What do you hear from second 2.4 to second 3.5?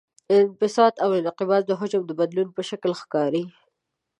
په شکل ښکاري.